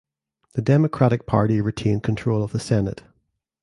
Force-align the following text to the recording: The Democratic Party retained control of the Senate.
The 0.53 0.63
Democratic 0.63 1.27
Party 1.27 1.61
retained 1.61 2.01
control 2.01 2.41
of 2.41 2.53
the 2.53 2.59
Senate. 2.59 3.03